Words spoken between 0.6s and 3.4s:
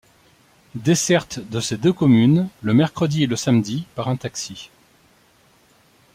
Desserte de ces deux communes le mercredi et le